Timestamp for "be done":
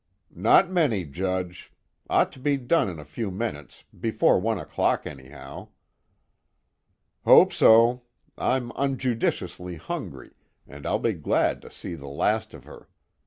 2.39-2.89